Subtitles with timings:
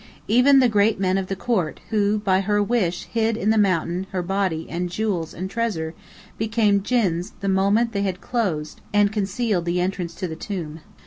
[0.27, 4.07] Even the great men of the court who by her wish hid in the mountain
[4.09, 5.93] her body and jewels and treasure,
[6.39, 10.79] became djinns the moment they had closed and concealed the entrance to the tomb.